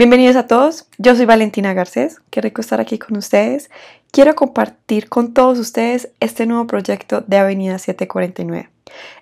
[0.00, 3.70] Bienvenidos a todos, yo soy Valentina Garcés, qué rico estar aquí con ustedes.
[4.10, 8.70] Quiero compartir con todos ustedes este nuevo proyecto de Avenida 749.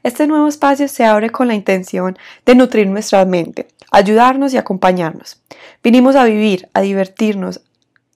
[0.05, 2.17] Este nuevo espacio se abre con la intención
[2.47, 5.43] de nutrir nuestra mente, ayudarnos y acompañarnos.
[5.83, 7.61] Vinimos a vivir, a divertirnos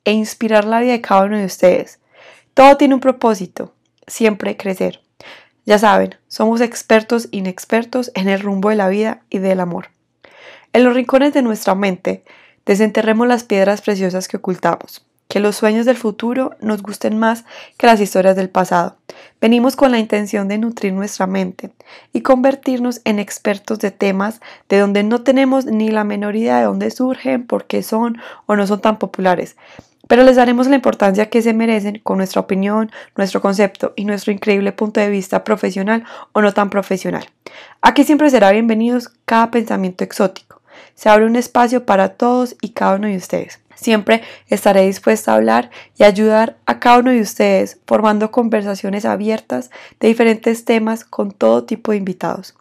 [0.04, 1.98] e inspirar la vida de cada uno de ustedes.
[2.54, 3.74] Todo tiene un propósito,
[4.06, 5.00] siempre crecer.
[5.66, 9.88] Ya saben, somos expertos inexpertos en el rumbo de la vida y del amor.
[10.72, 12.22] En los rincones de nuestra mente
[12.64, 15.04] Desenterremos las piedras preciosas que ocultamos.
[15.26, 17.44] Que los sueños del futuro nos gusten más
[17.76, 18.96] que las historias del pasado.
[19.40, 21.70] Venimos con la intención de nutrir nuestra mente
[22.12, 26.64] y convertirnos en expertos de temas de donde no tenemos ni la menor idea de
[26.64, 29.56] dónde surgen, por qué son o no son tan populares.
[30.06, 34.32] Pero les daremos la importancia que se merecen con nuestra opinión, nuestro concepto y nuestro
[34.32, 37.24] increíble punto de vista profesional o no tan profesional.
[37.80, 40.61] Aquí siempre será bienvenidos cada pensamiento exótico
[40.94, 43.60] se abre un espacio para todos y cada uno de ustedes.
[43.74, 49.70] Siempre estaré dispuesta a hablar y ayudar a cada uno de ustedes formando conversaciones abiertas
[49.98, 52.54] de diferentes temas con todo tipo de invitados.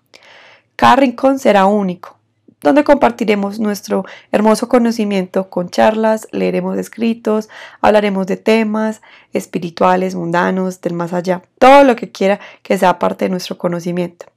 [0.76, 2.18] Cada rincón será único,
[2.62, 7.50] donde compartiremos nuestro hermoso conocimiento con charlas, leeremos escritos,
[7.82, 9.02] hablaremos de temas
[9.34, 14.28] espirituales, mundanos, del más allá, todo lo que quiera que sea parte de nuestro conocimiento.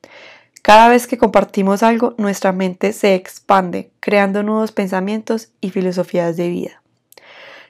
[0.65, 6.49] Cada vez que compartimos algo, nuestra mente se expande, creando nuevos pensamientos y filosofías de
[6.49, 6.83] vida.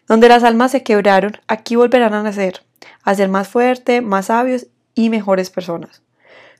[0.07, 2.63] Donde las almas se quebraron, aquí volverán a nacer,
[3.03, 6.03] a ser más fuertes, más sabios y mejores personas.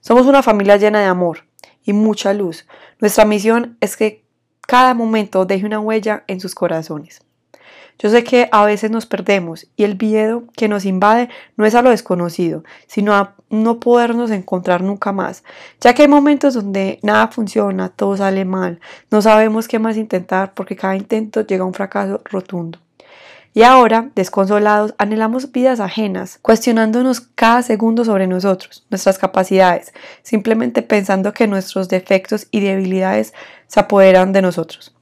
[0.01, 1.47] Somos una familia llena de amor
[1.85, 2.67] y mucha luz.
[2.99, 4.25] Nuestra misión es que
[4.63, 7.23] cada momento deje una huella en sus corazones.
[7.99, 11.75] Yo sé que a veces nos perdemos y el miedo que nos invade no es
[11.75, 15.45] a lo desconocido, sino a no podernos encontrar nunca más,
[15.81, 20.55] ya que hay momentos donde nada funciona, todo sale mal, no sabemos qué más intentar
[20.55, 22.81] porque cada intento llega a un fracaso rotundo.
[23.57, 29.95] Y ahora, desconsolados, anhelamos vidas ajenas, cuestionándonos cada segundo sobre nosotros, nuestras capacidades,
[30.25, 33.33] simplemente pensando que nuestros defectos y debilidades
[33.69, 34.94] se apoderan de nosotros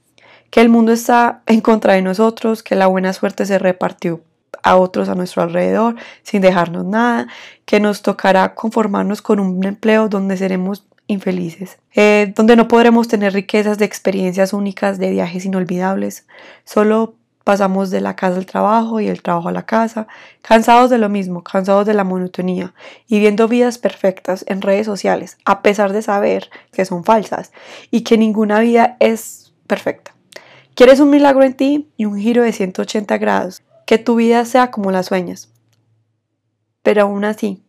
[0.53, 4.21] que el mundo está en contra de nosotros, que la buena suerte se repartió
[4.63, 7.27] a otros a nuestro alrededor sin dejarnos nada,
[7.65, 13.33] que nos tocará conformarnos con un empleo donde seremos infelices, eh, donde no podremos tener
[13.33, 16.27] riquezas de experiencias únicas, de viajes inolvidables,
[16.65, 17.15] solo
[17.45, 20.07] pasamos de la casa al trabajo y el trabajo a la casa,
[20.43, 22.75] cansados de lo mismo, cansados de la monotonía
[23.09, 27.53] y viendo vidas perfectas en redes sociales, a pesar de saber que son falsas
[27.91, 30.12] y que ninguna vida es perfecta.
[30.75, 34.71] Quieres un milagro en ti y un giro de 180 grados, que tu vida sea
[34.71, 35.51] como la sueñas.
[36.83, 37.63] Pero aún así,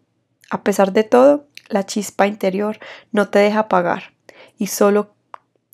[0.50, 2.80] a pesar de todo, la chispa interior
[3.12, 4.14] no te deja apagar
[4.58, 5.14] y solo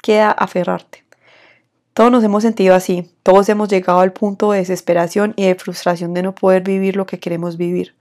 [0.01, 1.05] queda aferrarte.
[1.93, 6.15] Todos nos hemos sentido así, todos hemos llegado al punto de desesperación y de frustración
[6.15, 7.95] de no poder vivir lo que queremos vivir.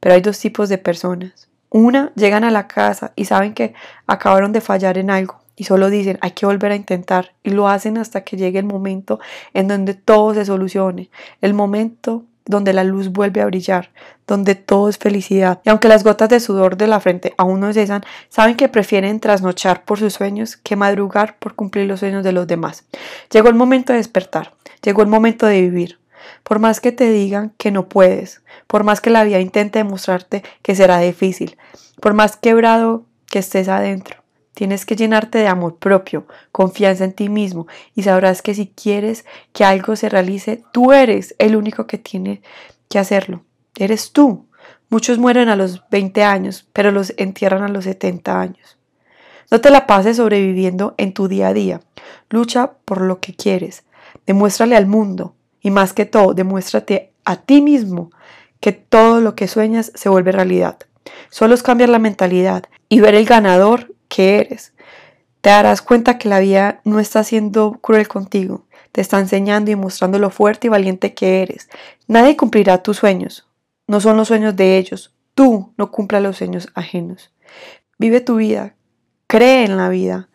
[0.00, 1.48] Pero hay dos tipos de personas.
[1.68, 3.74] Una, llegan a la casa y saben que
[4.08, 7.68] acabaron de fallar en algo y solo dicen hay que volver a intentar y lo
[7.68, 9.20] hacen hasta que llegue el momento
[9.52, 11.10] en donde todo se solucione,
[11.42, 13.90] el momento donde la luz vuelve a brillar,
[14.26, 15.60] donde todo es felicidad.
[15.62, 19.20] Y aunque las gotas de sudor de la frente aún no cesan, saben que prefieren
[19.20, 22.84] trasnochar por sus sueños que madrugar por cumplir los sueños de los demás.
[23.30, 25.98] Llegó el momento de despertar, llegó el momento de vivir.
[26.42, 30.42] Por más que te digan que no puedes, por más que la vida intente demostrarte
[30.62, 31.58] que será difícil,
[32.00, 34.19] por más quebrado que estés adentro,
[34.60, 39.24] Tienes que llenarte de amor propio, confianza en ti mismo y sabrás que si quieres
[39.54, 42.42] que algo se realice, tú eres el único que tiene
[42.90, 43.42] que hacerlo.
[43.78, 44.44] Eres tú.
[44.90, 48.76] Muchos mueren a los 20 años, pero los entierran a los 70 años.
[49.50, 51.80] No te la pases sobreviviendo en tu día a día.
[52.28, 53.84] Lucha por lo que quieres.
[54.26, 58.10] Demuéstrale al mundo y más que todo, demuéstrate a ti mismo
[58.60, 60.76] que todo lo que sueñas se vuelve realidad.
[61.30, 64.74] Solo es cambiar la mentalidad y ver el ganador que eres.
[65.40, 69.76] Te darás cuenta que la vida no está siendo cruel contigo, te está enseñando y
[69.76, 71.70] mostrando lo fuerte y valiente que eres.
[72.06, 73.48] Nadie cumplirá tus sueños,
[73.86, 75.14] no son los sueños de ellos.
[75.34, 77.32] Tú no cumplas los sueños ajenos.
[77.98, 78.74] Vive tu vida,
[79.26, 80.28] cree en la vida,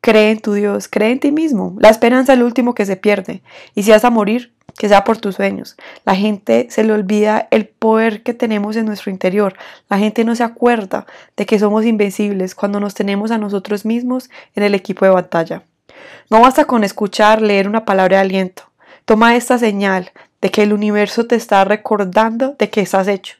[0.00, 1.76] cree en tu Dios, cree en ti mismo.
[1.78, 3.42] La esperanza es lo último que se pierde.
[3.74, 4.52] Y si vas a morir,
[4.82, 5.76] que sea por tus sueños.
[6.04, 9.54] La gente se le olvida el poder que tenemos en nuestro interior.
[9.88, 11.06] La gente no se acuerda
[11.36, 15.62] de que somos invencibles cuando nos tenemos a nosotros mismos en el equipo de batalla.
[16.30, 18.64] No basta con escuchar, leer una palabra de aliento.
[19.04, 23.36] Toma esta señal de que el universo te está recordando de que estás hecho.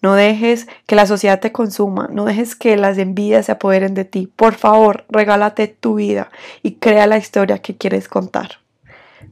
[0.00, 4.06] No dejes que la sociedad te consuma, no dejes que las envidias se apoderen de
[4.06, 4.32] ti.
[4.34, 6.30] Por favor, regálate tu vida
[6.62, 8.63] y crea la historia que quieres contar.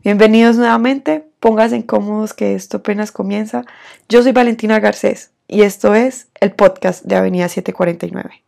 [0.05, 3.65] Bienvenidos nuevamente, pónganse incómodos que esto apenas comienza.
[4.09, 8.43] Yo soy Valentina Garcés y esto es el podcast de Avenida 749.